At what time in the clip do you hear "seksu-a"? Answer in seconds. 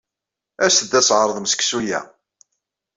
1.47-1.99